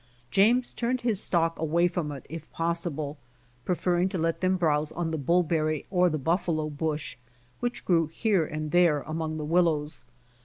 James 0.31 0.73
turned 0.73 1.01
his 1.01 1.21
stock 1.21 1.59
away 1.59 1.87
from 1.87 2.11
it 2.11 2.25
if 2.27 2.51
pos 2.51 2.83
sible, 2.87 3.17
preferring 3.65 4.09
to 4.09 4.17
let 4.17 4.41
tliem 4.41 4.57
browse 4.57 4.91
on 4.91 5.11
the 5.11 5.19
buUberry 5.19 5.85
or 5.91 6.09
the 6.09 6.17
buffalo 6.17 6.71
bush, 6.71 7.17
which 7.59 7.85
grew 7.85 8.07
here 8.07 8.43
and 8.43 8.71
there 8.71 9.03
among 9.03 9.37
the 9.37 9.45
willows. 9.45 10.03